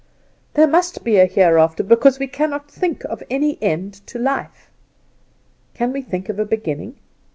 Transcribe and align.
There 0.55 0.65
must 0.65 1.03
be 1.03 1.17
a 1.17 1.27
Hereafter 1.27 1.83
because 1.83 2.17
we 2.17 2.25
cannot 2.25 2.71
think 2.71 3.03
of 3.03 3.21
any 3.29 3.59
end 3.61 3.93
to 4.07 4.17
life. 4.17 4.71
Can 5.75 5.91
we 5.93 6.01
think 6.01 6.27
of 6.27 6.39
a 6.39 6.43
beginning? 6.45 6.95